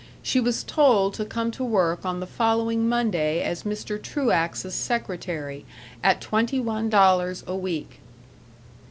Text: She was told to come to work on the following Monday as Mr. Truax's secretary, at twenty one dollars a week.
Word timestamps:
She 0.23 0.39
was 0.39 0.63
told 0.63 1.13
to 1.13 1.25
come 1.25 1.51
to 1.51 1.63
work 1.63 2.05
on 2.07 2.21
the 2.21 2.25
following 2.25 2.89
Monday 2.89 3.43
as 3.43 3.61
Mr. 3.61 4.01
Truax's 4.01 4.73
secretary, 4.73 5.63
at 6.03 6.19
twenty 6.21 6.59
one 6.59 6.89
dollars 6.89 7.43
a 7.45 7.55
week. 7.55 7.99